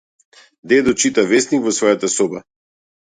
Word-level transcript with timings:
Дедо 0.71 0.95
чита 1.03 1.25
весник 1.33 1.61
во 1.67 1.75
својата 1.81 2.11
соба. 2.17 2.43